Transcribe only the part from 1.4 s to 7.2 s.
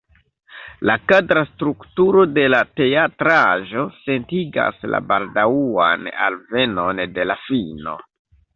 strukturo de la teatraĵo sentigas la baldaŭan alvenon